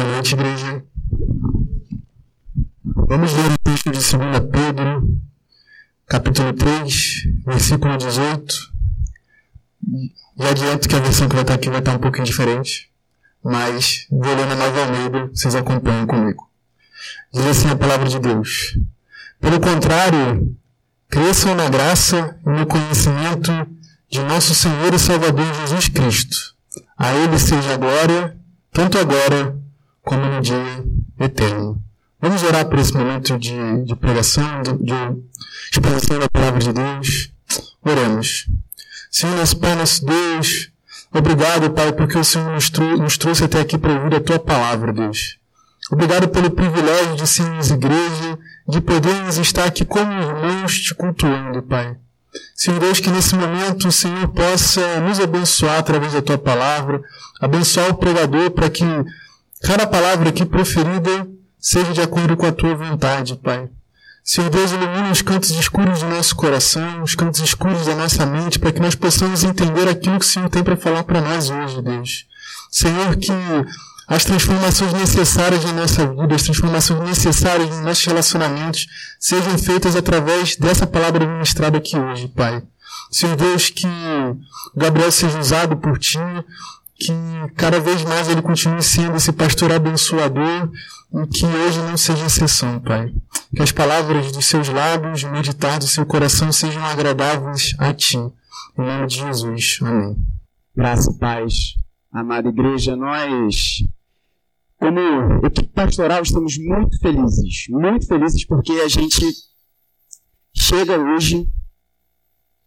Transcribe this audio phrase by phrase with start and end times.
[0.00, 0.82] Boa noite, igreja.
[3.06, 4.08] Vamos ler o texto de 2
[4.50, 5.20] Pedro,
[6.06, 8.54] capítulo 3, versículo 18.
[10.38, 12.90] E adianto que a versão que vai estar aqui vai estar um pouquinho diferente,
[13.44, 16.48] mas vou ler na Nova Almeida, vocês acompanham comigo.
[17.30, 18.78] Diz assim a palavra de Deus.
[19.38, 20.56] Pelo contrário,
[21.10, 23.52] cresçam na graça e no conhecimento
[24.08, 26.54] de nosso Senhor e Salvador Jesus Cristo.
[26.96, 28.38] A Ele seja a glória,
[28.72, 29.60] tanto agora
[30.02, 30.84] como no dia
[31.18, 31.82] eterno.
[32.20, 35.22] Vamos orar por esse momento de, de pregação, de, de
[35.72, 37.32] exposição da palavra de Deus.
[37.82, 38.46] Oremos.
[39.10, 40.70] Senhor, nosso Pai, nosso Deus,
[41.12, 44.38] obrigado, Pai, porque o Senhor nos, trou nos trouxe até aqui para ouvir a Tua
[44.38, 45.38] palavra, Deus.
[45.90, 51.96] Obrigado pelo privilégio de sermos igreja, de podermos estar aqui como irmãos te cultuando, Pai.
[52.54, 57.02] Senhor Deus, que nesse momento o Senhor possa nos abençoar através da tua palavra,
[57.40, 58.84] abençoar o pregador para que
[59.62, 61.26] cada palavra aqui proferida
[61.58, 63.68] seja de acordo com a tua vontade, Pai.
[64.22, 68.58] Senhor Deus, ilumina os cantos escuros do nosso coração, os cantos escuros da nossa mente,
[68.58, 71.82] para que nós possamos entender aquilo que o Senhor tem para falar para nós hoje,
[71.82, 72.26] Deus.
[72.70, 73.32] Senhor, que
[74.06, 78.86] as transformações necessárias na nossa vida, as transformações necessárias nos nossos relacionamentos
[79.18, 82.62] sejam feitas através dessa palavra ministrada aqui hoje, Pai.
[83.10, 83.86] Senhor Deus, que
[84.76, 86.18] Gabriel seja usado por Ti,
[87.00, 87.12] que
[87.56, 90.70] cada vez mais ele continue sendo esse pastor abençoador
[91.12, 93.12] e que hoje não seja exceção, Pai.
[93.56, 98.18] Que as palavras dos seus lábios, meditar do seu coração sejam agradáveis a Ti.
[98.18, 98.32] Em
[98.76, 99.78] nome de Jesus.
[99.82, 100.16] Amém.
[100.76, 101.54] Graça e paz.
[102.12, 103.82] Amada igreja, nós
[104.80, 109.26] como equipe pastoral, estamos muito felizes, muito felizes porque a gente
[110.56, 111.46] chega hoje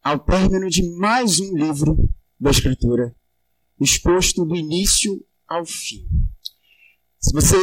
[0.03, 1.97] ao término de mais um livro
[2.39, 3.15] da Escritura,
[3.79, 6.07] exposto do início ao fim.
[7.19, 7.57] Se você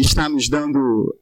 [0.00, 1.18] está nos dando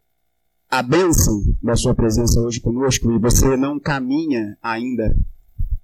[0.68, 5.16] a bênção da sua presença hoje conosco e você não caminha ainda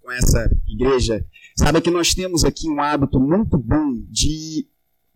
[0.00, 1.24] com essa igreja,
[1.56, 4.66] sabe que nós temos aqui um hábito muito bom de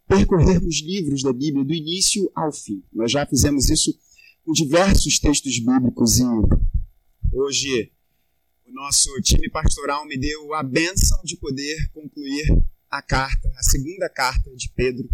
[0.07, 2.85] percorrermos livros da Bíblia do início ao fim.
[2.93, 3.93] Nós já fizemos isso
[4.45, 6.25] com diversos textos bíblicos e
[7.33, 7.91] hoje
[8.67, 12.63] o nosso time pastoral me deu a benção de poder concluir
[12.95, 15.09] a carta, a segunda carta de Pedro,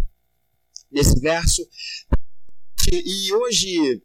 [0.91, 1.67] nesse verso.
[2.91, 4.03] E hoje,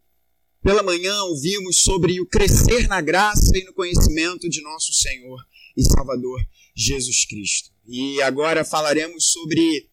[0.63, 5.39] pela manhã, ouvimos sobre o crescer na graça e no conhecimento de nosso Senhor
[5.77, 6.41] e Salvador
[6.75, 7.71] Jesus Cristo.
[7.87, 9.91] E agora falaremos sobre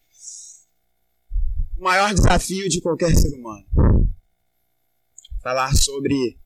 [1.76, 3.66] o maior desafio de qualquer ser humano.
[5.42, 6.38] Falar sobre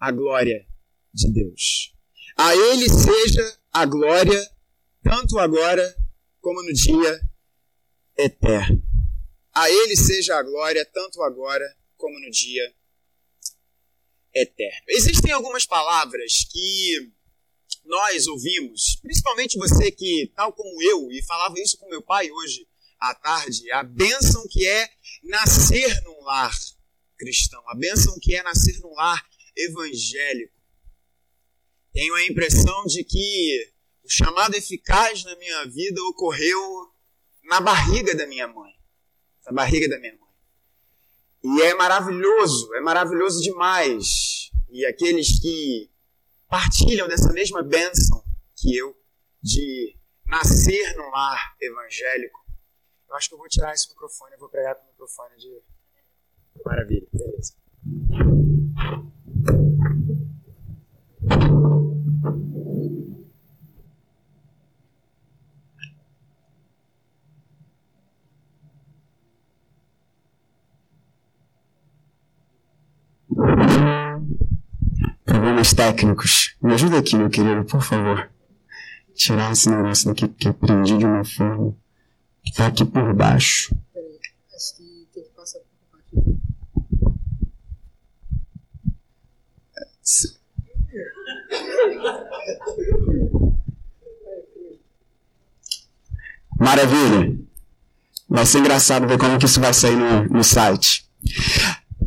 [0.00, 0.66] a glória
[1.14, 1.94] de Deus.
[2.36, 4.50] A Ele seja a glória,
[5.04, 6.05] tanto agora
[6.46, 7.20] como no dia
[8.16, 8.80] eterno.
[9.52, 11.64] A Ele seja a glória, tanto agora
[11.96, 12.72] como no dia
[14.32, 14.84] eterno.
[14.90, 17.12] Existem algumas palavras que
[17.84, 22.64] nós ouvimos, principalmente você que, tal como eu, e falava isso com meu pai hoje,
[23.00, 24.88] à tarde, a bênção que é
[25.24, 26.56] nascer num lar
[27.18, 29.20] cristão, a bênção que é nascer num lar
[29.56, 30.54] evangélico.
[31.92, 33.72] Tenho a impressão de que
[34.06, 36.92] o chamado eficaz na minha vida ocorreu
[37.42, 38.72] na barriga da minha mãe.
[39.44, 40.26] Na barriga da minha mãe.
[41.42, 44.50] E é maravilhoso, é maravilhoso demais.
[44.68, 45.90] E aqueles que
[46.48, 48.24] partilham dessa mesma bênção
[48.56, 48.96] que eu,
[49.42, 52.46] de nascer num lar evangélico,
[53.08, 55.62] eu acho que eu vou tirar esse microfone e vou pregar com o microfone de.
[56.64, 57.54] Maravilha, beleza.
[75.66, 76.54] Problemas técnicos.
[76.62, 78.28] Me ajuda aqui, meu querido, por favor.
[79.14, 81.74] Tirar esse negócio daqui, porque eu prendi de uma forma
[82.44, 83.74] que tá aqui por baixo.
[85.12, 85.56] Que que.
[96.58, 97.38] Maravilha!
[98.28, 101.08] Vai ser engraçado ver como que isso vai sair no, no site.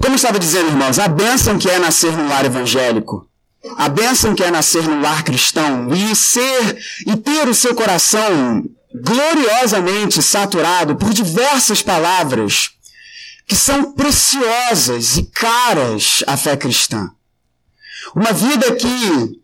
[0.01, 3.28] Como estava dizendo, irmãos, a bênção que é nascer num lar evangélico,
[3.77, 8.63] a bênção que é nascer num lar cristão e ser e ter o seu coração
[8.93, 12.71] gloriosamente saturado por diversas palavras
[13.49, 17.11] que são preciosas e caras à fé cristã.
[18.15, 19.41] Uma vida que,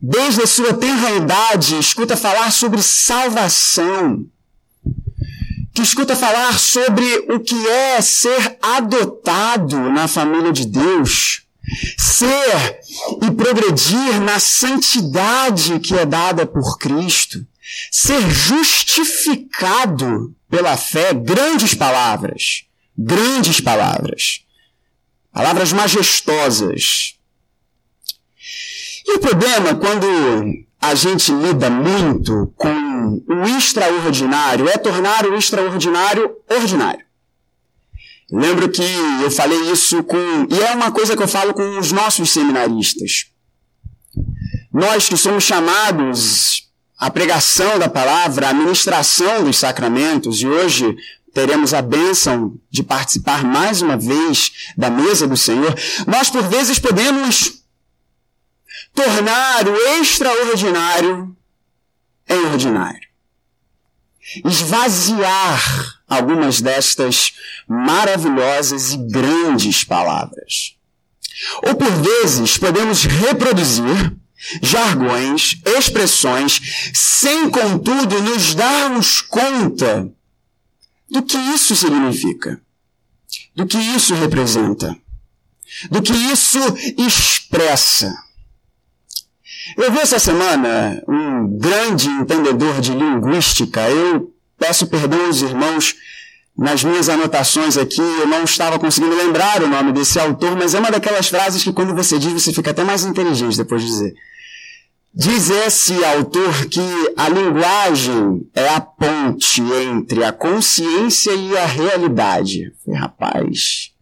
[0.00, 4.26] desde a sua tenra idade, escuta falar sobre salvação,
[5.72, 11.46] que escuta falar sobre o que é ser adotado na família de Deus,
[11.96, 12.80] ser
[13.22, 17.46] e progredir na santidade que é dada por Cristo,
[17.90, 22.64] ser justificado pela fé, grandes palavras,
[22.96, 24.44] grandes palavras,
[25.32, 27.16] palavras majestosas.
[29.06, 30.06] E o problema quando
[30.80, 37.07] a gente lida muito com o extraordinário é tornar o extraordinário ordinário.
[38.30, 38.82] Lembro que
[39.22, 40.46] eu falei isso com.
[40.50, 43.26] E é uma coisa que eu falo com os nossos seminaristas.
[44.72, 50.94] Nós que somos chamados à pregação da palavra, à ministração dos sacramentos, e hoje
[51.32, 55.74] teremos a bênção de participar mais uma vez da mesa do Senhor,
[56.06, 57.62] nós por vezes podemos
[58.94, 61.34] tornar o extraordinário
[62.28, 63.07] em ordinário.
[64.44, 67.32] Esvaziar algumas destas
[67.66, 70.76] maravilhosas e grandes palavras.
[71.66, 74.16] Ou por vezes podemos reproduzir
[74.62, 76.60] jargões, expressões,
[76.94, 80.10] sem contudo nos darmos conta
[81.10, 82.60] do que isso significa,
[83.54, 84.96] do que isso representa,
[85.90, 86.58] do que isso
[86.96, 88.14] expressa.
[89.76, 95.94] Eu vi essa semana um grande entendedor de linguística, eu Peço perdão aos irmãos,
[96.56, 100.80] nas minhas anotações aqui eu não estava conseguindo lembrar o nome desse autor, mas é
[100.80, 104.14] uma daquelas frases que quando você diz você fica até mais inteligente depois de dizer.
[105.14, 106.80] Diz esse autor que
[107.16, 112.72] a linguagem é a ponte entre a consciência e a realidade.
[112.84, 113.92] Falei, rapaz,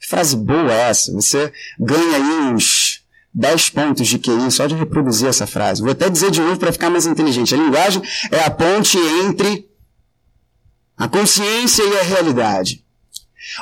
[0.00, 1.12] que frase boa essa?
[1.12, 2.99] Você ganha aí uns
[3.32, 5.82] 10 pontos de QI só de reproduzir essa frase.
[5.82, 7.54] Vou até dizer de novo para ficar mais inteligente.
[7.54, 9.68] A linguagem é a ponte entre
[10.96, 12.84] a consciência e a realidade.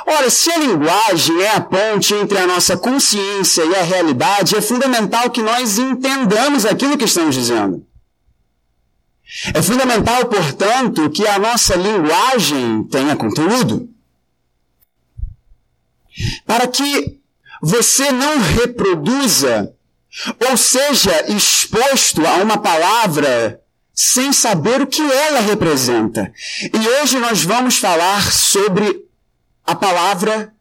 [0.05, 4.61] Ora, se a linguagem é a ponte entre a nossa consciência e a realidade, é
[4.61, 7.85] fundamental que nós entendamos aquilo que estamos dizendo.
[9.53, 13.87] É fundamental, portanto, que a nossa linguagem tenha conteúdo.
[16.45, 17.18] Para que
[17.61, 19.73] você não reproduza
[20.49, 23.61] ou seja exposto a uma palavra
[23.93, 26.31] sem saber o que ela representa.
[26.61, 29.05] E hoje nós vamos falar sobre
[29.65, 30.53] a palavra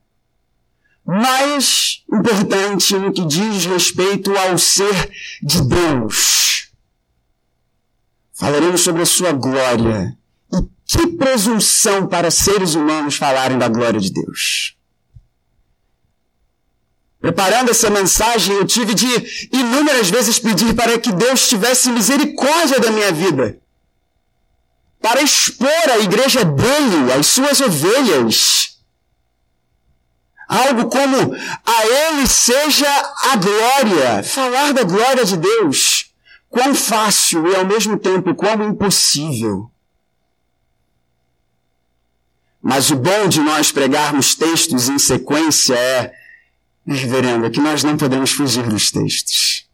[1.06, 5.10] mais importante no que diz respeito ao ser
[5.42, 6.70] de Deus.
[8.34, 10.16] Falaremos sobre a sua glória.
[10.52, 14.77] E que presunção para seres humanos falarem da glória de Deus.
[17.28, 19.06] Preparando essa mensagem, eu tive de
[19.52, 23.58] inúmeras vezes pedir para que Deus tivesse misericórdia da minha vida.
[24.98, 28.78] Para expor a igreja dele, as suas ovelhas.
[30.48, 31.34] Algo como
[31.66, 32.88] a ele seja
[33.30, 34.22] a glória.
[34.22, 36.10] Falar da glória de Deus.
[36.48, 39.70] Quão fácil e ao mesmo tempo quão impossível.
[42.62, 46.17] Mas o bom de nós pregarmos textos em sequência é
[46.96, 49.66] reverendo, que nós não podemos fugir dos textos.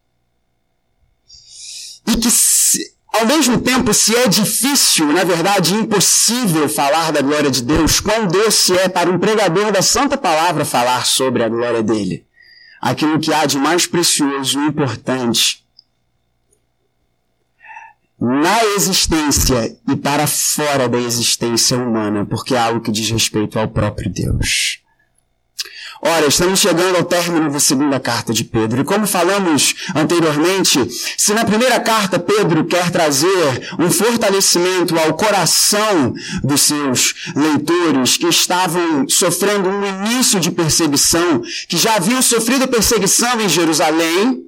[2.07, 7.51] E que, se, ao mesmo tempo, se é difícil, na verdade impossível falar da glória
[7.51, 11.83] de Deus, quão doce é para um pregador da Santa Palavra falar sobre a glória
[11.83, 12.27] dele.
[12.81, 15.65] Aquilo que há de mais precioso e importante
[18.21, 23.69] na existência e para fora da existência humana, porque é algo que diz respeito ao
[23.69, 24.84] próprio Deus.
[26.07, 28.83] Ora, estamos chegando ao término da segunda carta de Pedro.
[28.83, 30.79] E como falamos anteriormente,
[31.17, 38.27] se na primeira carta Pedro quer trazer um fortalecimento ao coração dos seus leitores que
[38.27, 44.44] estavam sofrendo um início de perseguição, que já haviam sofrido perseguição em Jerusalém,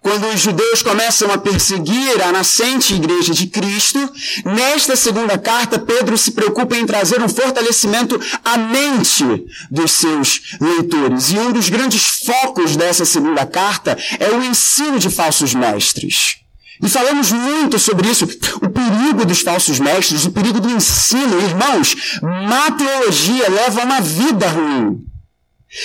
[0.00, 3.98] quando os judeus começam a perseguir a nascente igreja de Cristo,
[4.44, 9.24] nesta segunda carta, Pedro se preocupa em trazer um fortalecimento à mente
[9.70, 11.30] dos seus leitores.
[11.30, 16.36] E um dos grandes focos dessa segunda carta é o ensino de falsos mestres.
[16.82, 21.42] E falamos muito sobre isso, o perigo dos falsos mestres, o perigo do ensino.
[21.42, 25.04] Irmãos, má teologia leva a uma vida ruim.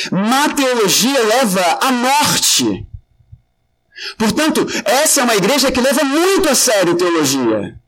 [0.09, 2.87] Má teologia leva à morte.
[4.17, 7.79] Portanto, essa é uma igreja que leva muito a sério teologia.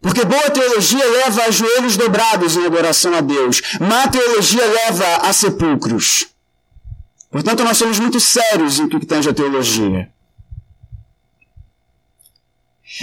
[0.00, 3.62] Porque boa teologia leva a joelhos dobrados em adoração a Deus.
[3.80, 6.26] Má teologia leva a sepulcros.
[7.30, 10.12] Portanto, nós somos muito sérios em que tange a teologia.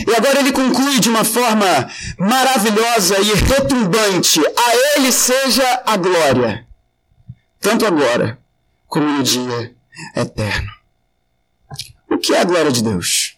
[0.08, 1.66] E agora ele conclui de uma forma
[2.18, 6.66] maravilhosa e retumbante: a ele seja a glória,
[7.60, 8.40] tanto agora
[8.88, 9.76] como no dia
[10.16, 10.81] eterno.
[12.12, 13.38] O que é a glória de Deus?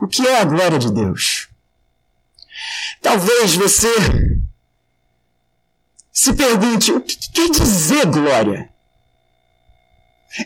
[0.00, 1.46] O que é a glória de Deus?
[3.02, 3.92] Talvez você
[6.10, 8.70] se pergunte: o que quer dizer glória?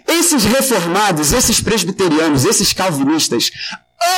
[0.09, 3.53] Esses reformados, esses presbiterianos, esses calvinistas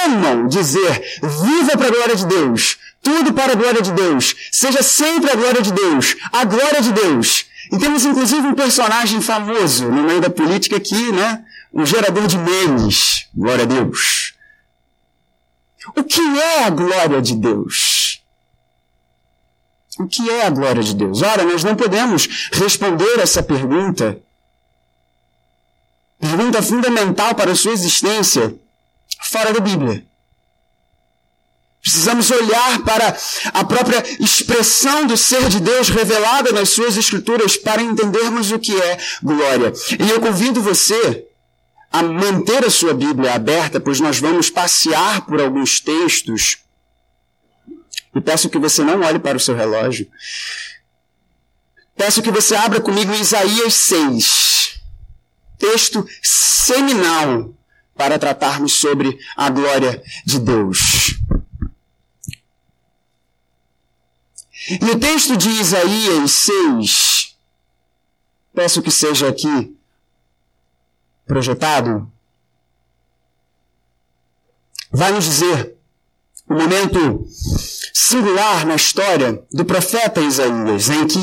[0.06, 4.82] amam dizer: viva para a glória de Deus, tudo para a glória de Deus, seja
[4.82, 7.44] sempre a glória de Deus, a glória de Deus.
[7.70, 11.44] E temos inclusive um personagem famoso no meio da política aqui, né?
[11.74, 13.26] Um gerador de memes.
[13.34, 14.34] Glória a Deus.
[15.96, 18.22] O que é a glória de Deus?
[19.98, 21.20] O que é a glória de Deus?
[21.22, 24.20] Ora, nós não podemos responder essa pergunta
[26.18, 28.54] pergunta fundamental para a sua existência
[29.20, 30.04] fora da Bíblia.
[31.82, 33.14] Precisamos olhar para
[33.52, 38.74] a própria expressão do ser de Deus revelada nas suas escrituras para entendermos o que
[38.74, 39.70] é glória.
[40.00, 41.26] E eu convido você
[41.94, 46.58] a manter a sua Bíblia aberta, pois nós vamos passear por alguns textos.
[48.14, 50.08] E peço que você não olhe para o seu relógio.
[51.96, 54.54] Peço que você abra comigo Isaías 6
[55.64, 57.54] texto seminal
[57.94, 61.18] para tratarmos sobre a glória de Deus.
[64.68, 67.36] E o texto de Isaías 6,
[68.52, 69.76] peço que seja aqui
[71.26, 72.10] projetado,
[74.90, 75.74] vai nos dizer
[76.48, 77.26] o momento
[77.92, 81.18] singular na história do profeta Isaías, em que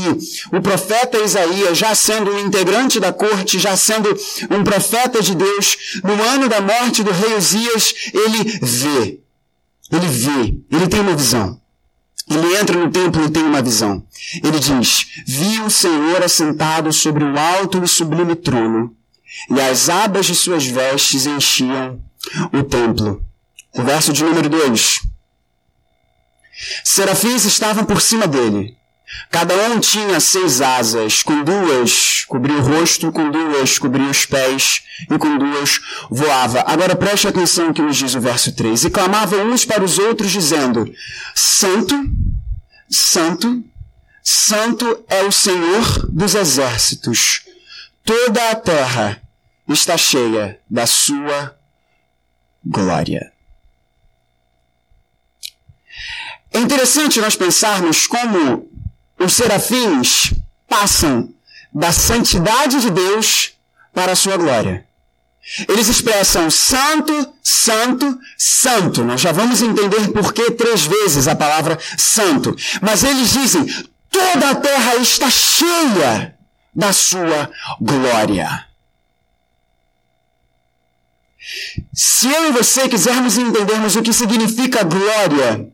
[0.52, 4.10] o profeta Isaías, já sendo um integrante da corte, já sendo
[4.50, 9.20] um profeta de Deus, no ano da morte do rei Uzias, ele vê.
[9.92, 11.60] Ele vê, ele tem uma visão.
[12.30, 14.04] Ele entra no templo e tem uma visão.
[14.42, 18.96] Ele diz: Vi o Senhor assentado sobre o alto e sublime trono,
[19.50, 22.02] e as abas de suas vestes enchiam
[22.54, 23.24] o templo.
[23.74, 25.02] O verso de número 2.
[26.84, 28.78] Serafins estavam por cima dele.
[29.30, 34.84] Cada um tinha seis asas, com duas cobria o rosto, com duas cobria os pés,
[35.10, 36.64] e com duas voava.
[36.66, 38.86] Agora preste atenção no que nos diz o verso 3.
[38.86, 40.90] E clamavam uns para os outros, dizendo:
[41.36, 41.94] Santo,
[42.90, 43.64] Santo,
[44.24, 47.42] Santo é o Senhor dos exércitos.
[48.04, 49.22] Toda a terra
[49.68, 51.56] está cheia da sua
[52.66, 53.32] glória.
[56.54, 58.70] É interessante nós pensarmos como
[59.18, 60.34] os serafins
[60.68, 61.34] passam
[61.74, 63.54] da santidade de Deus
[63.94, 64.86] para a sua glória.
[65.68, 69.04] Eles expressam santo, santo, santo.
[69.04, 72.56] Nós já vamos entender por que três vezes a palavra santo.
[72.82, 73.66] Mas eles dizem:
[74.10, 76.36] toda a terra está cheia
[76.74, 78.66] da sua glória.
[81.94, 85.72] Se eu e você quisermos entendermos o que significa glória,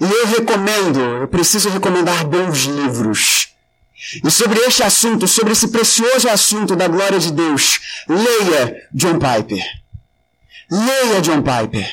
[0.00, 3.48] e eu recomendo, eu preciso recomendar bons livros.
[4.24, 9.64] E sobre este assunto, sobre esse precioso assunto da glória de Deus, leia John Piper.
[10.70, 11.90] Leia John Piper.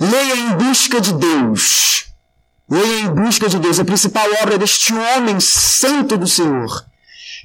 [0.00, 2.06] Leia em busca de Deus.
[2.68, 6.84] Leia em busca de Deus, a principal obra deste homem santo do Senhor,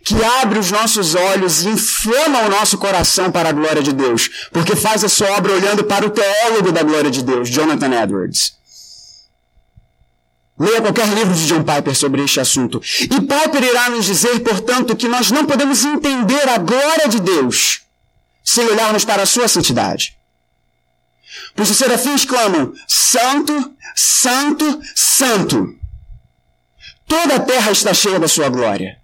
[0.07, 4.47] que abre os nossos olhos e inflama o nosso coração para a glória de Deus,
[4.53, 8.55] porque faz a sua obra olhando para o teólogo da glória de Deus, Jonathan Edwards.
[10.57, 12.81] Leia qualquer livro de John Piper sobre este assunto.
[13.01, 17.81] E Piper irá nos dizer, portanto, que nós não podemos entender a glória de Deus
[18.41, 20.17] sem olharmos para a sua santidade.
[21.53, 25.75] Pois os serafins clamam: Santo, Santo, Santo.
[27.05, 28.97] Toda a terra está cheia da sua glória.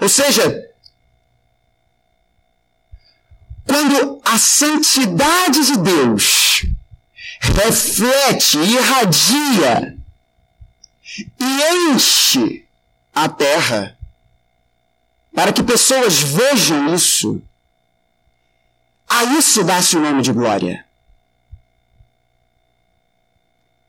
[0.00, 0.68] Ou seja,
[3.66, 6.64] quando a santidade de Deus
[7.40, 9.96] reflete, irradia
[11.38, 12.66] e enche
[13.14, 13.96] a terra
[15.34, 17.42] para que pessoas vejam isso.
[19.08, 20.84] A isso dá-se o nome de glória.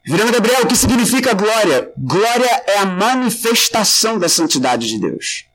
[0.05, 1.91] Virando Gabriel, o que significa glória?
[1.97, 5.48] Glória é a manifestação da santidade de Deus.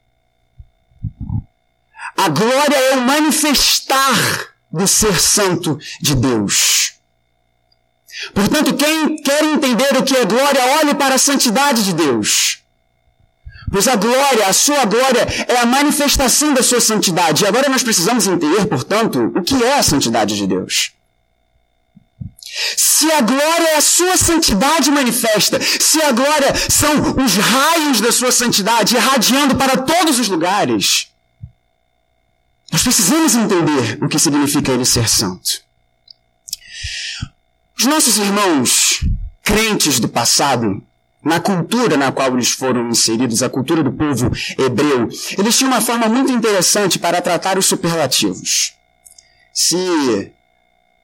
[2.17, 6.95] A glória é o manifestar do ser santo de Deus.
[8.33, 12.59] Portanto, quem quer entender o que é glória, olhe para a santidade de Deus.
[13.71, 17.43] Pois a glória, a sua glória, é a manifestação da sua santidade.
[17.43, 20.93] E agora nós precisamos entender, portanto, o que é a santidade de Deus.
[22.77, 28.13] Se a glória é a sua santidade manifesta, se a glória são os raios da
[28.13, 31.09] sua santidade irradiando para todos os lugares,
[32.75, 35.63] nós precisamos entender o que significa ele ser santo.
[37.79, 38.99] Os nossos irmãos
[39.45, 40.83] crentes do passado,
[41.23, 44.29] na cultura na qual eles foram inseridos, a cultura do povo
[44.59, 48.75] hebreu, eles tinham uma forma muito interessante para tratar os superlativos.
[49.53, 50.33] Se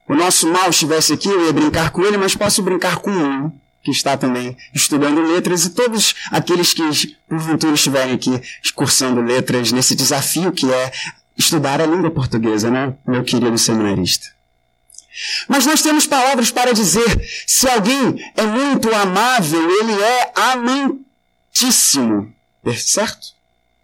[0.09, 3.49] o nosso mal estivesse aqui, eu ia brincar com ele, mas posso brincar com um
[3.81, 6.83] que está também estudando letras e todos aqueles que
[7.29, 8.41] porventura estiverem aqui
[8.75, 10.91] cursando letras nesse desafio que é
[11.37, 14.27] estudar a língua portuguesa, né, meu querido seminarista?
[15.47, 22.33] Mas nós temos palavras para dizer: se alguém é muito amável, ele é amantíssimo.
[22.77, 23.33] Certo?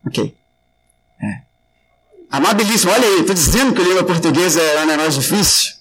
[0.06, 0.36] Ok.
[1.22, 1.42] É.
[2.30, 2.92] Amabilíssimo.
[2.92, 5.76] Olha aí, estou dizendo que a língua portuguesa é um negócio difícil.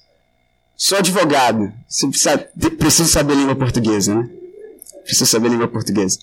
[0.77, 1.73] Sou advogado.
[1.89, 2.09] Você
[2.71, 4.29] precisa, saber língua portuguesa, né?
[5.07, 6.19] Preciso saber língua portuguesa.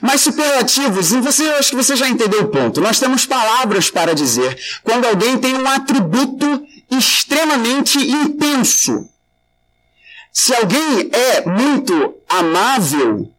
[0.00, 2.80] Mas superlativos, você, acho que você já entendeu o ponto.
[2.80, 9.08] Nós temos palavras para dizer quando alguém tem um atributo extremamente intenso.
[10.32, 13.30] Se alguém é muito amável,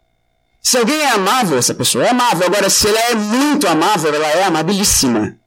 [0.61, 2.45] se alguém é amável, essa pessoa é amável.
[2.45, 5.37] Agora, se ela é muito amável, ela é amabilíssima.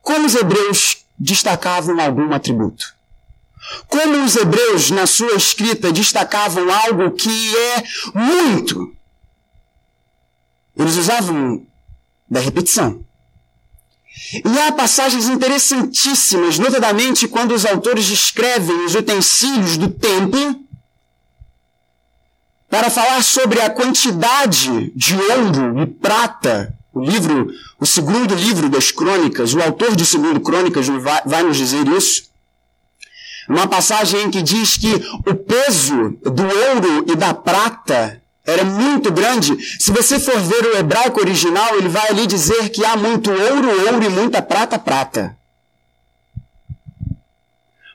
[0.00, 2.99] Como os hebreus destacavam algum atributo?
[3.86, 7.84] Como os hebreus, na sua escrita, destacavam algo que é
[8.14, 8.94] muito?
[10.76, 11.66] Eles usavam
[12.28, 13.04] da repetição.
[14.32, 20.60] E há passagens interessantíssimas, notadamente quando os autores descrevem os utensílios do templo,
[22.68, 26.72] para falar sobre a quantidade de ouro e prata.
[26.92, 30.86] O livro, o segundo livro das crônicas, o autor de segundo crônicas
[31.26, 32.29] vai nos dizer isso.
[33.48, 34.92] Uma passagem em que diz que
[35.26, 39.56] o peso do ouro e da prata era muito grande.
[39.78, 43.68] Se você for ver o hebraico original, ele vai ali dizer que há muito ouro,
[43.86, 45.36] ouro e muita prata, prata.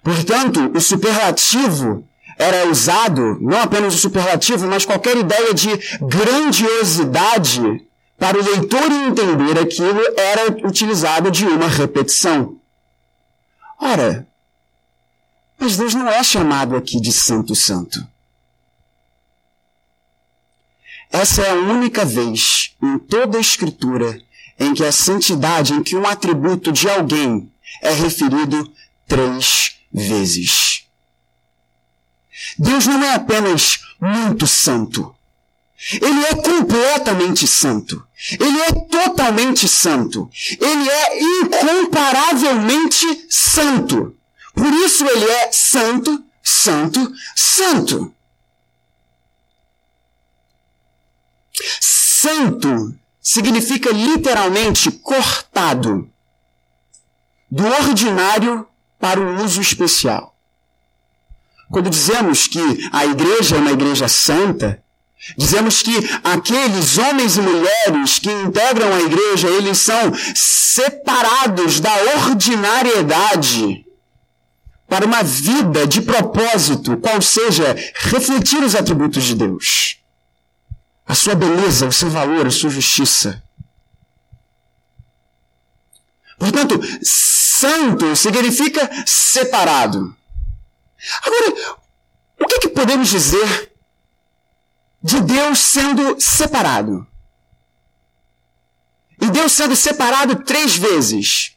[0.03, 5.69] Portanto, o superlativo era usado, não apenas o superlativo, mas qualquer ideia de
[6.01, 7.81] grandiosidade
[8.17, 12.58] para o leitor entender aquilo era utilizado de uma repetição.
[13.79, 14.27] Ora,
[15.59, 18.05] mas Deus não é chamado aqui de Santo Santo.
[21.11, 24.21] Essa é a única vez em toda a Escritura
[24.59, 28.71] em que a santidade, em que um atributo de alguém é referido
[29.07, 30.85] três vezes.
[32.57, 35.15] Deus não é apenas muito santo.
[35.91, 38.05] Ele é completamente santo.
[38.39, 40.29] Ele é totalmente santo.
[40.59, 44.15] Ele é incomparavelmente santo.
[44.55, 48.13] Por isso ele é santo, santo, santo.
[51.81, 56.09] Santo significa literalmente cortado
[57.51, 58.67] do ordinário
[58.99, 60.35] para um uso especial.
[61.69, 62.59] Quando dizemos que
[62.91, 64.83] a igreja é uma igreja santa,
[65.37, 65.91] dizemos que
[66.23, 71.93] aqueles homens e mulheres que integram a igreja, eles são separados da
[72.25, 73.85] ordinariedade
[74.88, 79.95] para uma vida de propósito, qual seja refletir os atributos de Deus
[81.06, 83.43] a sua beleza, o seu valor, a sua justiça.
[86.38, 90.15] Portanto, santo significa separado.
[91.21, 91.78] Agora,
[92.39, 93.71] o que, que podemos dizer
[95.02, 97.08] de Deus sendo separado?
[99.21, 101.54] E Deus sendo separado três vezes.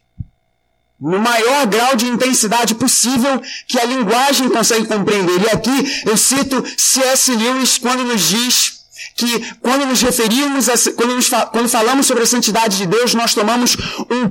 [0.99, 5.41] No maior grau de intensidade possível que a linguagem consegue compreender.
[5.41, 7.33] E aqui eu cito C.S.
[7.33, 8.79] Lewis quando nos diz
[9.15, 13.33] que quando nos referimos, a, quando, nos, quando falamos sobre a santidade de Deus, nós
[13.33, 13.77] tomamos
[14.09, 14.29] um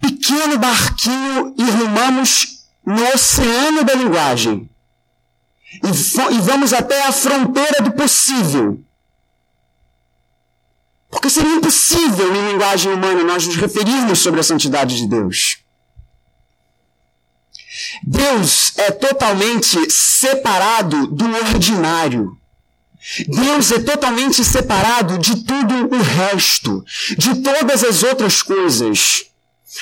[0.00, 4.68] pequeno barquinho e rumamos no oceano da linguagem.
[5.82, 8.80] E, e vamos até a fronteira do possível.
[11.10, 15.63] Porque seria impossível em linguagem humana nós nos referirmos sobre a santidade de Deus.
[18.06, 22.36] Deus é totalmente separado do ordinário.
[23.28, 26.84] Deus é totalmente separado de tudo o resto,
[27.16, 29.24] de todas as outras coisas.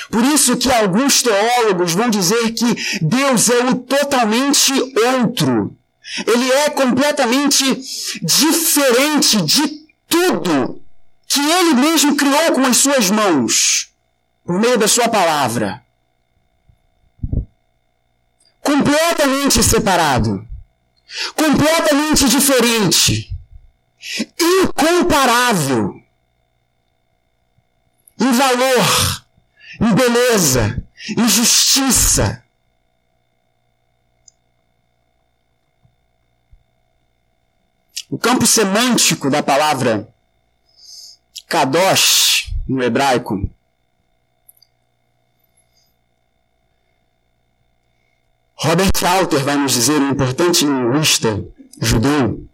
[0.09, 4.71] Por isso que alguns teólogos vão dizer que Deus é o totalmente
[5.17, 5.75] outro.
[6.25, 7.63] Ele é completamente
[8.21, 10.81] diferente de tudo
[11.27, 13.89] que ele mesmo criou com as suas mãos,
[14.45, 15.82] por meio da sua palavra.
[18.63, 20.47] Completamente separado,
[21.35, 23.29] completamente diferente,
[24.39, 26.01] incomparável
[28.19, 29.25] em valor,
[29.81, 30.83] em beleza,
[31.17, 32.43] em justiça.
[38.09, 40.07] O campo semântico da palavra
[41.47, 43.49] kadosh no hebraico
[48.63, 51.43] Robert Alter vai nos dizer, um importante linguista
[51.81, 52.47] judeu,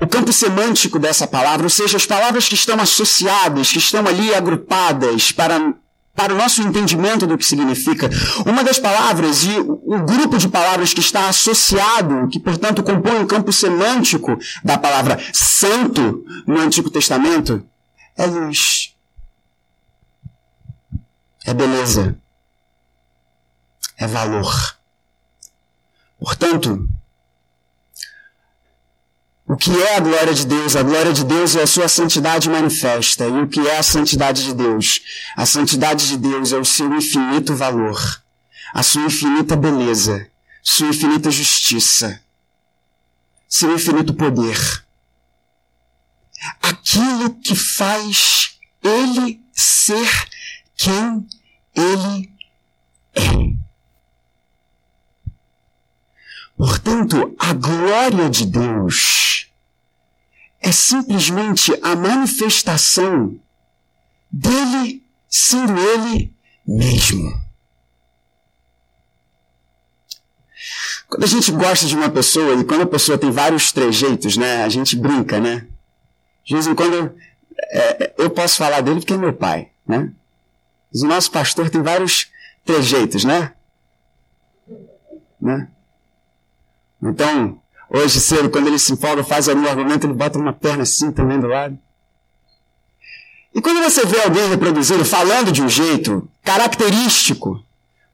[0.00, 4.34] o campo semântico dessa palavra, ou seja, as palavras que estão associadas, que estão ali
[4.34, 5.72] agrupadas para,
[6.16, 8.10] para o nosso entendimento do que significa.
[8.44, 13.26] Uma das palavras e o grupo de palavras que está associado, que portanto compõe o
[13.26, 17.64] campo semântico da palavra santo no Antigo Testamento,
[18.16, 18.96] é luz.
[21.44, 22.18] É beleza.
[23.98, 24.78] É valor.
[26.18, 26.88] Portanto,
[29.48, 30.76] o que é a glória de Deus?
[30.76, 33.24] A glória de Deus é a sua santidade manifesta.
[33.24, 35.00] E o que é a santidade de Deus?
[35.34, 38.22] A santidade de Deus é o seu infinito valor,
[38.74, 40.30] a sua infinita beleza,
[40.62, 42.20] sua infinita justiça,
[43.48, 44.84] seu infinito poder.
[46.60, 50.28] Aquilo que faz ele ser
[50.76, 51.26] quem
[51.74, 52.30] ele
[53.14, 53.67] é.
[56.58, 59.48] Portanto, a glória de Deus
[60.60, 63.38] é simplesmente a manifestação
[64.28, 66.34] dele sendo ele
[66.66, 67.40] mesmo.
[71.08, 74.64] Quando a gente gosta de uma pessoa e quando a pessoa tem vários trejeitos, né,
[74.64, 75.64] a gente brinca, né?
[76.44, 77.14] De vez em quando
[77.70, 80.12] é, eu posso falar dele porque é meu pai, né?
[80.92, 82.28] Mas o nosso pastor tem vários
[82.64, 83.54] trejeitos, né?
[85.40, 85.70] né?
[87.02, 91.10] Então, Hoje cedo, quando ele se empolga, faz algum argumento, ele bota uma perna assim
[91.10, 91.78] também do lado.
[93.54, 97.64] E quando você vê alguém reproduzindo, falando de um jeito característico,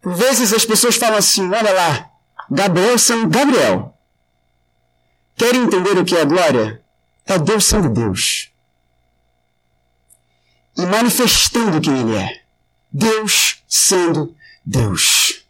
[0.00, 2.10] por vezes as pessoas falam assim, olha lá,
[2.48, 3.98] Gabriel sendo Gabriel.
[5.36, 6.80] Querem entender o que é glória?
[7.26, 8.52] É Deus sendo Deus.
[10.78, 12.42] E manifestando quem Ele é.
[12.92, 15.44] Deus sendo Deus.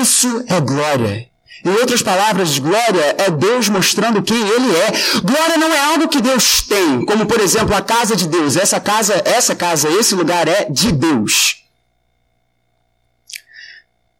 [0.00, 1.28] Isso é glória.
[1.64, 5.20] Em outras palavras, glória é Deus mostrando quem Ele é.
[5.20, 8.56] Glória não é algo que Deus tem, como por exemplo a casa de Deus.
[8.56, 11.62] Essa casa, essa casa, esse lugar é de Deus.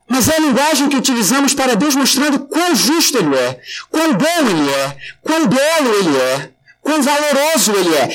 [0.08, 4.50] Mas é a linguagem que utilizamos para Deus mostrando quão justo Ele é, quão bom
[4.50, 8.08] Ele é, quão belo Ele é, quão valoroso Ele é.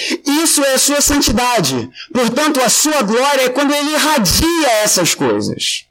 [0.44, 1.90] Isso é a sua santidade.
[2.12, 5.86] Portanto, a sua glória é quando Ele irradia essas coisas.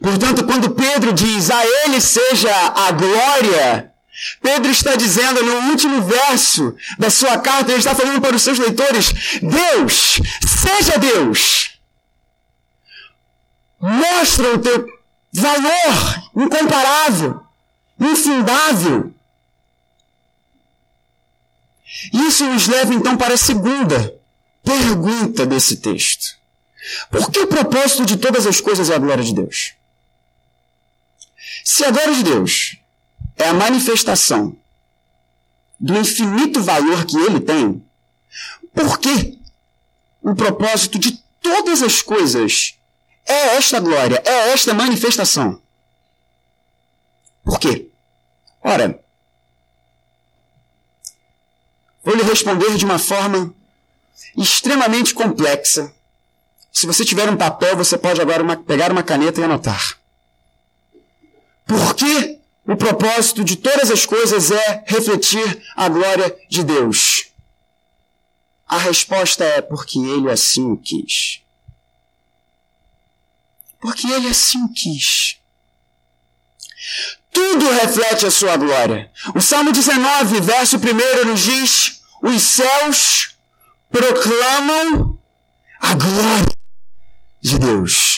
[0.00, 3.92] Portanto, quando Pedro diz a ele seja a glória,
[4.42, 8.58] Pedro está dizendo no último verso da sua carta, ele está falando para os seus
[8.58, 11.78] leitores: Deus, seja Deus.
[13.80, 14.86] Mostra o teu
[15.32, 17.40] valor incomparável,
[18.00, 19.14] infindável.
[22.12, 24.14] Isso nos leva então para a segunda
[24.64, 26.36] pergunta desse texto.
[27.10, 29.77] Por que o propósito de todas as coisas é a glória de Deus?
[31.70, 32.78] Se a glória de Deus
[33.36, 34.56] é a manifestação
[35.78, 37.84] do infinito valor que ele tem,
[38.74, 39.38] por que
[40.22, 42.74] o propósito de todas as coisas
[43.26, 45.60] é esta glória, é esta manifestação?
[47.44, 47.90] Por quê?
[48.64, 48.98] Ora,
[52.02, 53.54] vou lhe responder de uma forma
[54.38, 55.92] extremamente complexa.
[56.72, 59.97] Se você tiver um papel, você pode agora uma, pegar uma caneta e anotar.
[61.68, 67.26] Por que o propósito de todas as coisas é refletir a glória de Deus?
[68.66, 71.42] A resposta é porque ele assim o quis.
[73.80, 75.38] Porque ele assim o quis.
[77.30, 79.10] Tudo reflete a sua glória.
[79.34, 83.36] O Salmo 19, verso 1 nos diz: Os céus
[83.90, 85.18] proclamam
[85.80, 86.56] a glória
[87.42, 88.17] de Deus.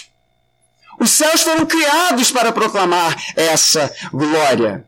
[1.10, 4.84] Os céus foram criados para proclamar essa glória.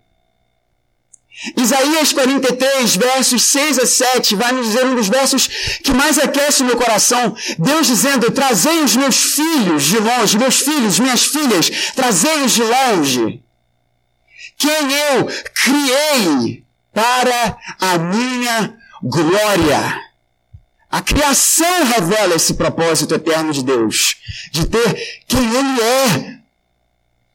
[1.57, 5.49] Isaías 43, versos 6 a 7, vai nos dizer um dos versos
[5.83, 7.35] que mais aquece o meu coração.
[7.59, 13.43] Deus dizendo: Trazei os meus filhos de longe, meus filhos, minhas filhas, trazei-os de longe.
[14.57, 20.12] quem eu criei para a minha glória.
[20.93, 24.17] A criação revela esse propósito eterno de Deus,
[24.51, 26.39] de ter quem Ele é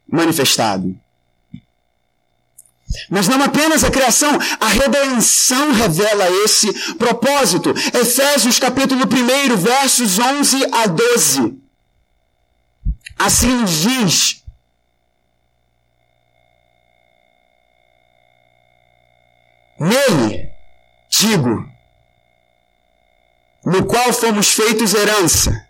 [0.08, 0.96] manifestado.
[3.10, 7.74] Mas não apenas a criação, a redenção revela esse propósito.
[8.00, 11.58] Efésios capítulo 1, versos 11 a 12.
[13.17, 14.43] Assim diz:
[19.80, 20.48] Nele,
[21.10, 21.77] digo,
[23.68, 25.68] no qual fomos feitos herança,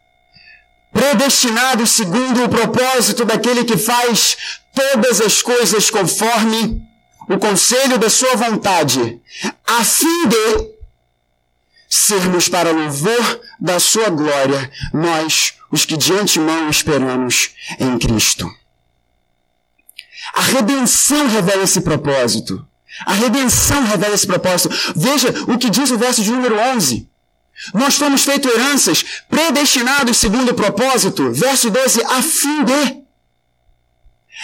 [0.94, 4.38] predestinados segundo o propósito daquele que faz
[4.72, 6.80] todas as coisas conforme
[7.28, 9.20] o conselho da sua vontade,
[9.66, 10.78] a fim de
[11.90, 18.48] sermos para louvor da sua glória, nós, os que de antemão esperamos em Cristo.
[20.36, 22.64] A redenção revela esse propósito.
[23.08, 24.70] A redenção revela esse propósito.
[24.96, 27.10] Veja o que diz o verso de número 11.
[27.74, 33.08] Nós fomos feitos heranças, predestinados segundo o propósito, verso 12, a fim de.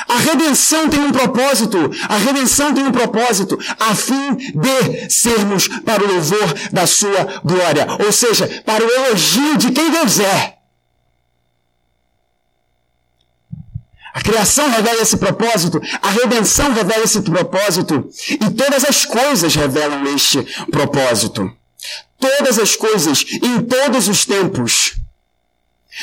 [0.07, 1.77] A redenção tem um propósito,
[2.09, 7.85] a redenção tem um propósito, a fim de sermos para o louvor da sua glória,
[8.03, 10.57] ou seja, para o elogio de quem Deus é.
[14.15, 20.03] A criação revela esse propósito, a redenção revela esse propósito, e todas as coisas revelam
[20.15, 21.51] este propósito.
[22.19, 24.95] Todas as coisas, em todos os tempos.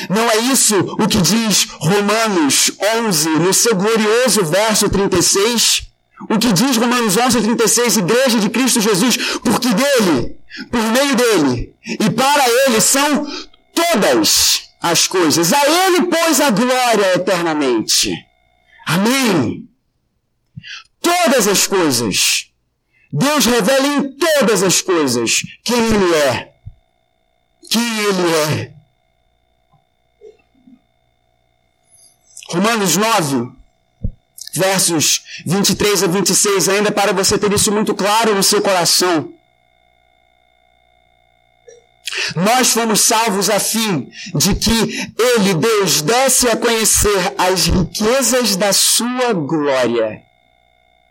[0.09, 2.71] Não é isso o que diz Romanos
[3.05, 5.89] 11, no seu glorioso verso 36?
[6.29, 10.37] O que diz Romanos 11, 36, Igreja de Cristo Jesus, porque dele,
[10.69, 13.27] por meio dele e para ele são
[13.73, 15.53] todas as coisas.
[15.53, 18.13] A Ele, pois, a glória eternamente.
[18.85, 19.67] Amém.
[21.01, 22.50] Todas as coisas.
[23.11, 26.53] Deus revela em todas as coisas quem Ele é.
[27.69, 28.71] Quem Ele é.
[32.49, 33.51] Romanos 9,
[34.53, 39.33] versos 23 a 26, ainda para você ter isso muito claro no seu coração.
[42.35, 48.73] Nós fomos salvos a fim de que Ele, Deus, desse a conhecer as riquezas da
[48.73, 50.21] Sua glória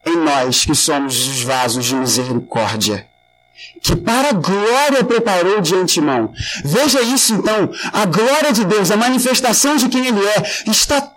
[0.05, 3.07] em nós que somos os vasos de misericórdia.
[3.83, 6.33] Que para a glória preparou de antemão.
[6.65, 11.13] Veja isso então, a glória de Deus, a manifestação de quem Ele é, está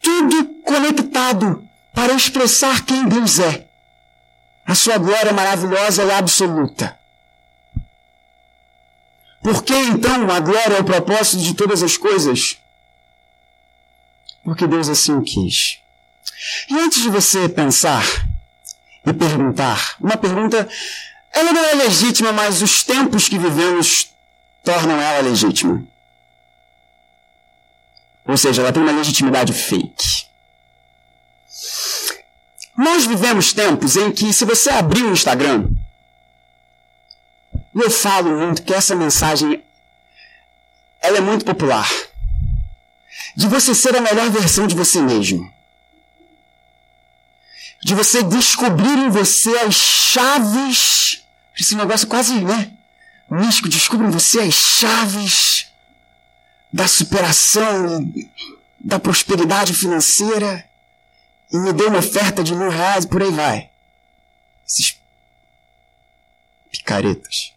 [0.00, 3.66] tudo conectado para expressar quem Deus é.
[4.64, 6.98] A sua glória maravilhosa e absoluta.
[9.42, 12.58] Por que então a glória é o propósito de todas as coisas?
[14.44, 15.79] Porque Deus assim o quis.
[16.68, 18.04] E antes de você pensar
[19.04, 20.68] e perguntar, uma pergunta,
[21.32, 24.12] ela não é legítima, mas os tempos que vivemos
[24.62, 25.84] tornam ela legítima.
[28.26, 30.26] Ou seja, ela tem uma legitimidade fake.
[32.76, 35.68] Nós vivemos tempos em que, se você abrir o Instagram,
[37.74, 39.62] eu falo muito que essa mensagem
[41.00, 41.88] ela é muito popular.
[43.36, 45.52] De você ser a melhor versão de você mesmo.
[47.82, 51.24] De você descobrir em você as chaves.
[51.58, 52.72] Esse negócio quase, né?
[53.30, 55.66] Místico, descubra em você as chaves
[56.72, 58.12] da superação,
[58.78, 60.64] da prosperidade financeira.
[61.52, 63.70] E me dê uma oferta de mil reais, por aí vai.
[64.66, 64.96] Esses
[66.70, 67.52] picaretas.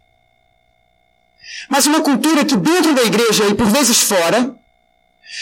[1.69, 4.55] Mas uma cultura que dentro da igreja e por vezes fora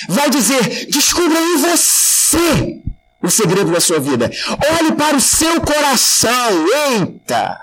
[0.08, 2.82] vai dizer: descubra em você
[3.22, 4.32] o segredo da sua vida.
[4.80, 6.66] Olhe para o seu coração.
[6.90, 7.60] Eita!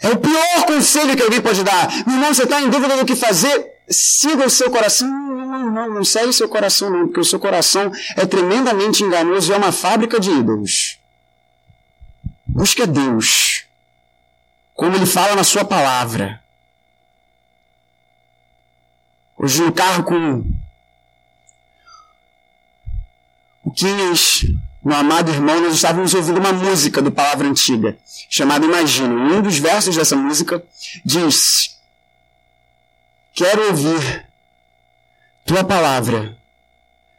[0.00, 1.88] É o pior conselho que alguém pode dar.
[2.06, 3.72] Meu irmão, você está em dúvida do que fazer?
[3.88, 5.08] Siga o seu coração.
[5.08, 9.02] Não, não, não, não segue o seu coração, não, porque o seu coração é tremendamente
[9.02, 10.98] enganoso e é uma fábrica de ídolos.
[12.46, 13.64] Busque a Deus
[14.74, 16.42] como ele fala na sua palavra.
[19.38, 20.44] Hoje no carro com
[23.64, 24.44] o Quinhas,
[24.84, 27.96] meu amado irmão, nós estávamos ouvindo uma música do Palavra Antiga,
[28.28, 29.30] chamada Imagino.
[29.30, 30.62] E um dos versos dessa música
[31.04, 31.78] diz:
[33.32, 34.26] Quero ouvir
[35.46, 36.36] tua palavra,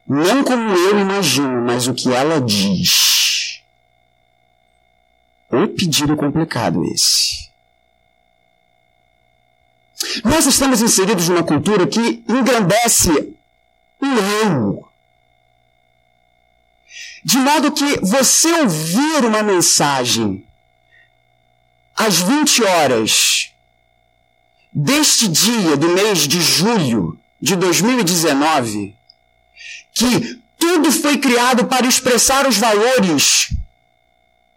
[0.08, 3.62] não como eu imagino, mas o que ela diz.
[5.50, 7.50] O pedido complicado esse.
[10.24, 13.10] Nós estamos inseridos numa cultura que engrandece
[14.00, 14.85] o eu.
[17.26, 20.46] De modo que você ouvir uma mensagem
[21.96, 23.52] às 20 horas
[24.72, 28.96] deste dia do mês de julho de 2019,
[29.92, 33.52] que tudo foi criado para expressar os valores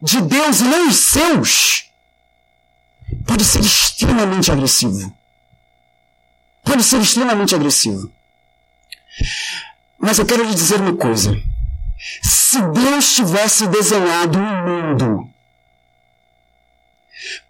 [0.02, 1.86] de Deus e não os seus,
[3.26, 5.16] pode ser extremamente agressivo.
[6.62, 8.12] Pode ser extremamente agressivo.
[9.98, 11.47] Mas eu quero lhe dizer uma coisa.
[12.22, 15.30] Se Deus tivesse desenhado um mundo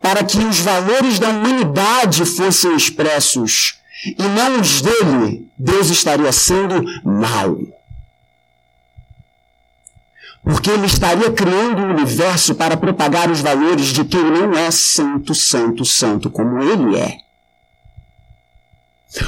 [0.00, 6.82] para que os valores da humanidade fossem expressos e não os dele, Deus estaria sendo
[7.04, 7.58] mau.
[10.42, 15.34] Porque ele estaria criando um universo para propagar os valores de quem não é santo,
[15.34, 17.18] santo, santo como ele é.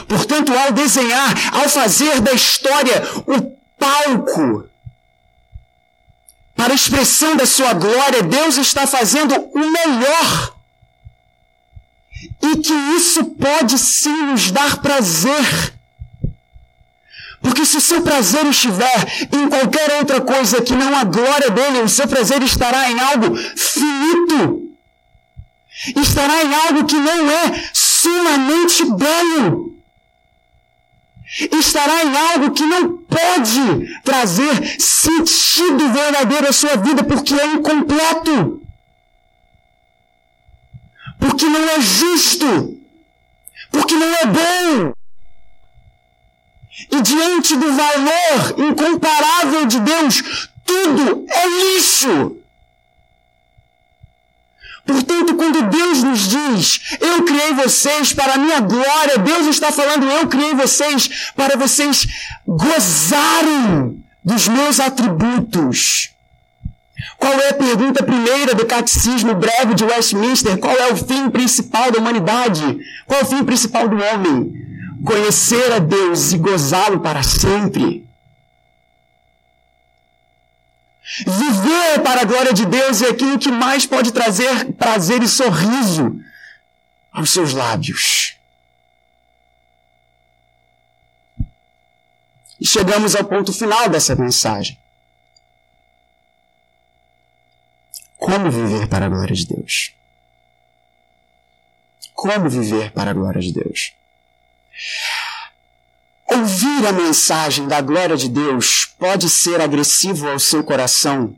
[0.08, 4.69] Portanto, ao desenhar, ao fazer da história o palco
[6.60, 10.54] para a expressão da sua glória, Deus está fazendo o melhor.
[12.42, 15.72] E que isso pode sim nos dar prazer.
[17.40, 21.80] Porque se o seu prazer estiver em qualquer outra coisa que não a glória dele,
[21.80, 24.70] o seu prazer estará em algo finito.
[25.96, 29.69] Estará em algo que não é sumamente belo.
[31.52, 38.62] Estará em algo que não pode trazer sentido verdadeiro à sua vida porque é incompleto.
[41.20, 42.80] Porque não é justo.
[43.70, 44.92] Porque não é bom.
[46.90, 52.39] E diante do valor incomparável de Deus, tudo é lixo.
[54.86, 60.04] Portanto, quando Deus nos diz, eu criei vocês para a minha glória, Deus está falando,
[60.06, 62.06] eu criei vocês para vocês
[62.46, 66.10] gozarem dos meus atributos.
[67.18, 70.58] Qual é a pergunta primeira do catecismo breve de Westminster?
[70.58, 72.78] Qual é o fim principal da humanidade?
[73.06, 74.52] Qual é o fim principal do homem?
[75.04, 78.09] Conhecer a Deus e gozá-lo para sempre.
[81.18, 86.20] Viver para a glória de Deus é aquilo que mais pode trazer prazer e sorriso
[87.10, 88.36] aos seus lábios.
[92.60, 94.78] E chegamos ao ponto final dessa mensagem.
[98.16, 99.94] Como viver para a glória de Deus?
[102.12, 103.94] Como viver para a glória de Deus?
[106.62, 111.34] Ouvir a mensagem da glória de Deus pode ser agressivo ao seu coração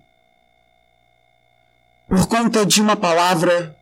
[2.09, 3.77] por conta de uma palavra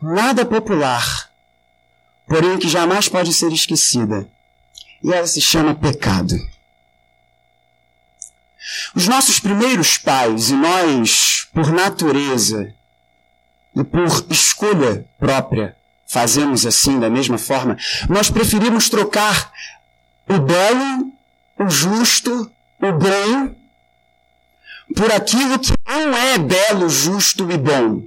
[0.00, 1.30] nada popular,
[2.26, 4.26] porém que jamais pode ser esquecida.
[5.04, 6.34] E ela se chama pecado.
[8.94, 12.72] Os nossos primeiros pais e nós, por natureza
[13.76, 17.76] e por escolha própria, fazemos assim da mesma forma,
[18.08, 19.52] nós preferimos trocar
[20.34, 21.12] o belo,
[21.58, 23.54] o justo, o bom,
[24.96, 28.02] por aquilo que não é belo, justo e bom.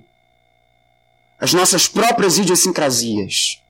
[1.39, 3.61] As nossas próprias idiosincrasias.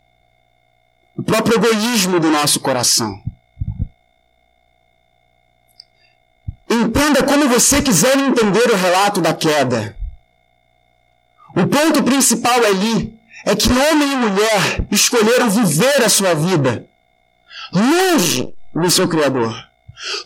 [1.17, 3.21] O próprio egoísmo do nosso coração.
[6.69, 9.95] Entenda como você quiser entender o relato da queda.
[11.55, 16.87] O ponto principal ali é que homem e mulher escolheram viver a sua vida
[17.71, 19.67] longe do seu Criador,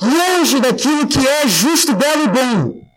[0.01, 2.89] longe daquilo que é justo, belo e bom.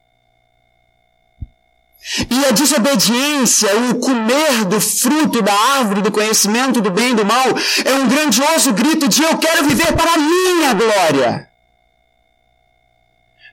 [2.29, 7.25] E a desobediência, o comer do fruto da árvore do conhecimento do bem e do
[7.25, 7.47] mal,
[7.85, 11.49] é um grandioso grito de eu quero viver para a minha glória.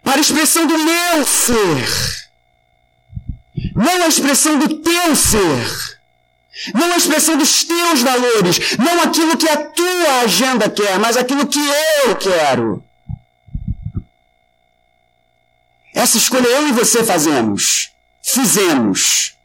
[0.04, 2.30] Para a expressão do meu ser.
[3.76, 5.99] Não a expressão do teu ser.
[6.74, 11.48] Não a expressão dos teus valores, não aquilo que a tua agenda quer, mas aquilo
[11.48, 11.60] que
[12.06, 12.84] eu quero.
[15.94, 17.92] Essa escolha eu e você fazemos.
[18.22, 19.36] Fizemos.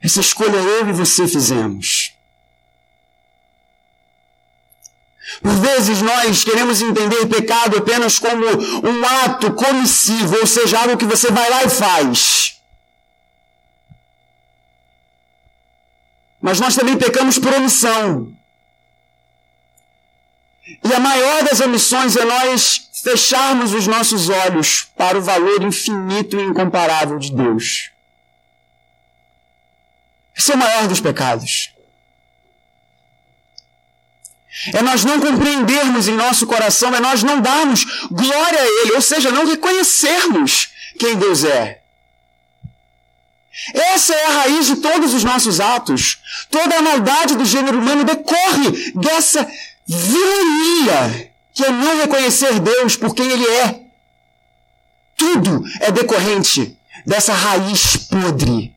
[0.00, 2.14] Essa escolha eu e você fizemos.
[5.42, 11.04] Por vezes nós queremos entender pecado apenas como um ato comissivo, ou seja, algo que
[11.04, 12.57] você vai lá e faz.
[16.48, 18.32] Mas nós também pecamos por omissão.
[20.82, 26.40] E a maior das omissões é nós fecharmos os nossos olhos para o valor infinito
[26.40, 27.90] e incomparável de Deus.
[30.34, 31.70] Esse é o maior dos pecados.
[34.72, 39.02] É nós não compreendermos em nosso coração, é nós não darmos glória a Ele, ou
[39.02, 41.82] seja, não reconhecermos quem Deus é.
[43.74, 46.18] Essa é a raiz de todos os nossos atos.
[46.50, 49.46] Toda a maldade do gênero humano decorre dessa
[49.86, 53.80] vilania que é não reconhecer Deus por quem Ele é.
[55.16, 58.72] Tudo é decorrente dessa raiz podre.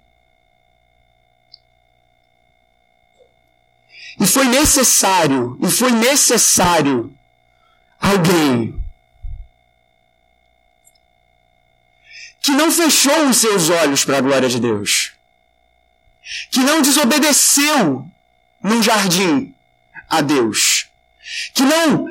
[4.20, 7.14] E foi necessário, e foi necessário
[8.00, 8.81] alguém
[12.42, 15.12] que não fechou os seus olhos para a glória de Deus,
[16.50, 18.06] que não desobedeceu
[18.64, 19.54] num jardim
[20.10, 20.88] a Deus,
[21.54, 22.08] que não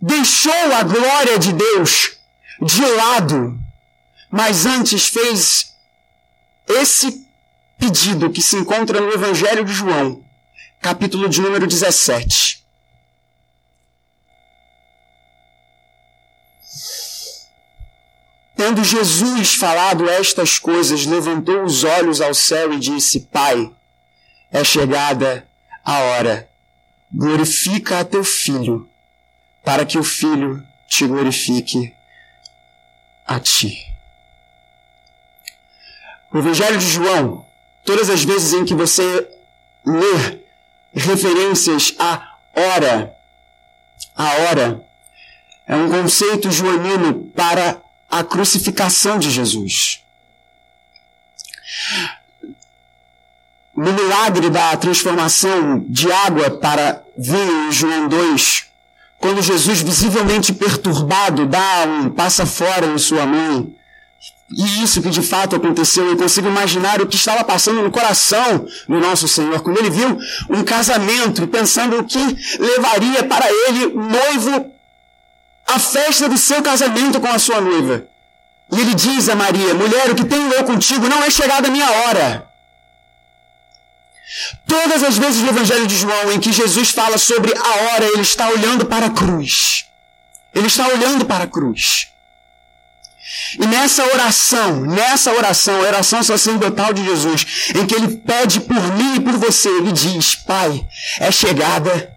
[0.00, 2.18] deixou a glória de Deus
[2.60, 3.58] de lado,
[4.30, 5.74] mas antes fez
[6.66, 7.26] esse
[7.78, 10.24] pedido que se encontra no Evangelho de João,
[10.80, 12.61] capítulo de número 17.
[18.54, 23.70] Tendo Jesus falado estas coisas, levantou os olhos ao céu e disse: Pai,
[24.50, 25.46] é chegada
[25.84, 26.48] a hora.
[27.12, 28.88] Glorifica a teu filho,
[29.64, 31.94] para que o filho te glorifique
[33.26, 33.78] a ti.
[36.32, 37.46] O Evangelho de João,
[37.84, 39.28] todas as vezes em que você
[39.84, 40.40] lê
[40.94, 43.14] referências à hora,
[44.16, 44.84] a hora
[45.66, 47.82] é um conceito joanino para
[48.12, 50.02] a crucificação de Jesus.
[53.74, 58.66] No milagre da transformação de água para vinho em João 2,
[59.16, 63.74] quando Jesus, visivelmente perturbado, dá um passa fora em sua mãe,
[64.50, 68.66] e isso que de fato aconteceu, eu consigo imaginar o que estava passando no coração
[68.86, 70.18] do nosso Senhor, quando ele viu
[70.50, 72.18] um casamento, pensando o que
[72.58, 74.71] levaria para ele, noivo,
[75.74, 78.06] a festa do seu casamento com a sua noiva.
[78.70, 81.70] E ele diz a Maria: Mulher, o que tenho eu contigo não é chegada a
[81.70, 82.48] minha hora.
[84.66, 88.22] Todas as vezes no Evangelho de João em que Jesus fala sobre a hora, ele
[88.22, 89.86] está olhando para a cruz.
[90.54, 92.08] Ele está olhando para a cruz.
[93.58, 98.82] E nessa oração, nessa oração, a oração sacerdotal de Jesus, em que ele pede por
[98.94, 100.86] mim e por você, ele diz: Pai,
[101.18, 102.14] é chegada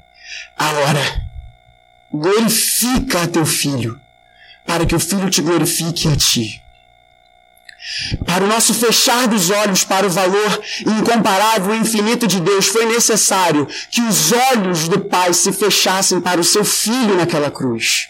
[0.57, 1.24] a hora.
[2.15, 3.99] Glorifica a teu filho,
[4.65, 6.63] para que o filho te glorifique a ti.
[8.25, 12.85] Para o nosso fechar dos olhos para o valor incomparável e infinito de Deus, foi
[12.85, 18.09] necessário que os olhos do Pai se fechassem para o seu filho naquela cruz.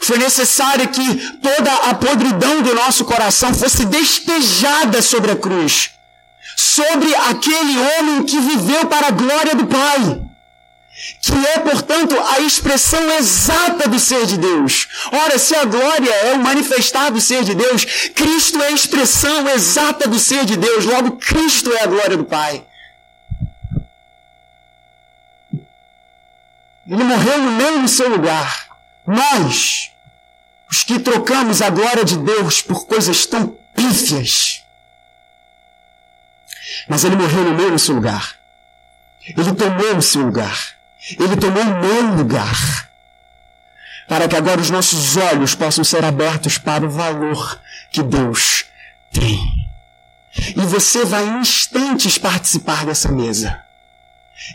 [0.00, 5.90] Foi necessário que toda a podridão do nosso coração fosse despejada sobre a cruz,
[6.56, 10.25] sobre aquele homem que viveu para a glória do Pai,
[11.30, 14.88] que é, portanto, a expressão exata do ser de Deus.
[15.12, 19.48] Ora, se a glória é o manifestar do ser de Deus, Cristo é a expressão
[19.48, 22.64] exata do ser de Deus, logo, Cristo é a glória do Pai.
[26.88, 28.66] Ele morreu no meio do seu lugar
[29.06, 29.92] nós,
[30.70, 34.64] os que trocamos a glória de Deus por coisas tão pífias.
[36.88, 38.36] Mas ele morreu no meu seu lugar.
[39.24, 40.75] Ele tomou o seu lugar.
[41.10, 42.90] Ele tomou o meu lugar.
[44.08, 48.64] Para que agora os nossos olhos possam ser abertos para o valor que Deus
[49.12, 49.68] tem.
[50.56, 53.62] E você vai em instantes participar dessa mesa.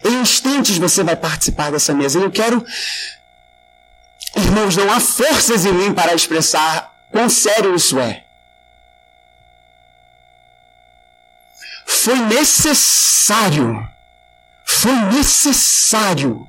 [0.06, 2.20] Em instantes você vai participar dessa mesa.
[2.20, 2.66] Eu quero
[4.36, 8.24] Irmãos, não há forças em mim para expressar quão sério isso é.
[11.86, 13.88] Foi necessário,
[14.72, 16.48] foi necessário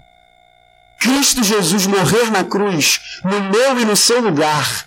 [0.99, 4.87] Cristo Jesus morrer na cruz, no meu e no seu lugar,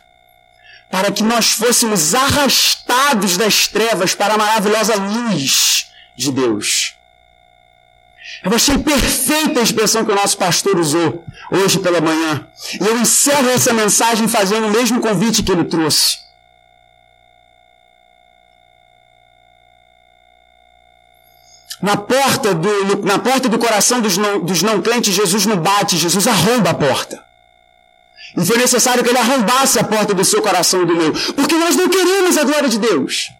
[0.89, 6.95] para que nós fôssemos arrastados das trevas para a maravilhosa luz de Deus.
[8.43, 12.47] Eu achei perfeita a expressão que o nosso pastor usou hoje pela manhã.
[12.79, 16.24] E eu encerro essa mensagem fazendo o mesmo convite que ele trouxe.
[21.85, 25.95] Na porta do, na porta do coração dos não, dos não crentes, Jesus não bate,
[25.95, 27.23] Jesus arromba a porta.
[28.35, 31.13] E foi necessário que ele arrombasse a porta do seu coração e do meu.
[31.35, 33.31] Porque nós não queremos a glória de Deus.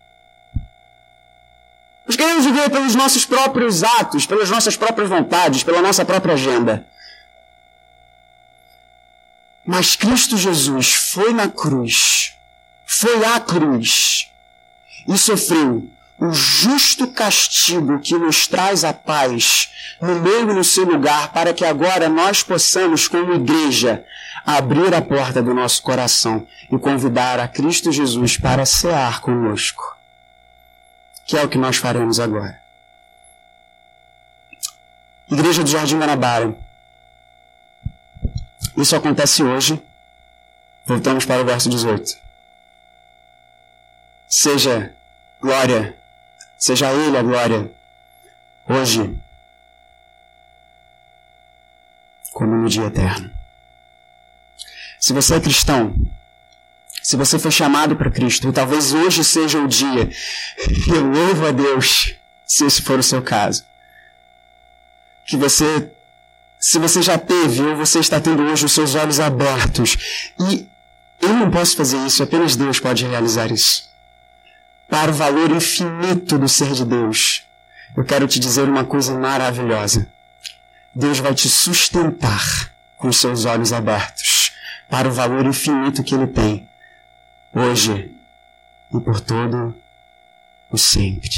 [2.06, 6.86] Nós queremos viver pelos nossos próprios atos, pelas nossas próprias vontades, pela nossa própria agenda.
[9.66, 12.36] Mas Cristo Jesus foi na cruz,
[12.86, 14.30] foi à cruz
[15.08, 19.70] e sofreu o justo castigo que nos traz a paz
[20.02, 24.06] no meio no seu lugar, para que agora nós possamos, como igreja,
[24.46, 29.98] abrir a porta do nosso coração e convidar a Cristo Jesus para cear conosco.
[31.26, 32.62] Que é o que nós faremos agora.
[35.30, 36.56] Igreja do Jardim Guanabara.
[38.78, 39.82] Isso acontece hoje.
[40.86, 42.18] Voltamos para o verso 18.
[44.28, 44.94] Seja
[45.42, 45.98] glória,
[46.58, 47.72] seja Ele a glória,
[48.68, 49.18] hoje,
[52.32, 53.32] como no dia eterno.
[55.00, 55.96] Se você é cristão,
[57.02, 60.10] se você foi chamado para Cristo, e talvez hoje seja o dia,
[60.88, 63.64] eu louvo a Deus, se esse for o seu caso,
[65.26, 65.92] que você,
[66.60, 70.68] se você já teve ou você está tendo hoje os seus olhos abertos, e
[71.22, 73.95] eu não posso fazer isso, apenas Deus pode realizar isso
[74.88, 77.44] para o valor infinito do ser de Deus,
[77.96, 80.08] eu quero te dizer uma coisa maravilhosa.
[80.94, 84.52] Deus vai te sustentar com seus olhos abertos
[84.90, 86.68] para o valor infinito que Ele tem,
[87.54, 88.16] hoje
[88.94, 89.76] e por todo
[90.70, 91.30] o sempre,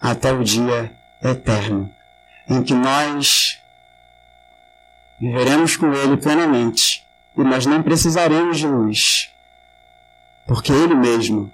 [0.00, 0.92] até o dia
[1.22, 1.92] eterno,
[2.48, 3.58] em que nós
[5.18, 9.30] viveremos com Ele plenamente e nós não precisaremos de luz,
[10.46, 11.50] porque Ele mesmo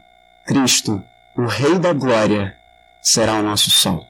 [0.48, 1.04] Cristo,
[1.36, 2.56] o Rei da Glória,
[3.02, 4.06] será o nosso sol.